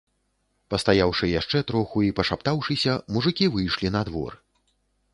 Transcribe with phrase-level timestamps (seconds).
[0.73, 4.45] Пастаяўшы яшчэ троху і пашаптаўшыся, мужыкі выйшлі на двор.